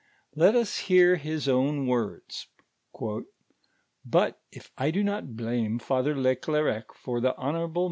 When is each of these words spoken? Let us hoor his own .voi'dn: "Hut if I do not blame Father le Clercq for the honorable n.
Let 0.33 0.55
us 0.55 0.79
hoor 0.87 1.15
his 1.17 1.47
own 1.47 1.85
.voi'dn: 1.85 2.47
"Hut 4.09 4.41
if 4.51 4.71
I 4.75 4.89
do 4.89 5.03
not 5.03 5.35
blame 5.35 5.77
Father 5.77 6.15
le 6.19 6.35
Clercq 6.35 6.85
for 6.95 7.21
the 7.21 7.37
honorable 7.37 7.79
n. 7.79 7.79